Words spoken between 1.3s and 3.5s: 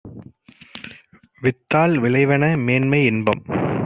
வித்தால் விளைவன மேன்மை, இன்பம்!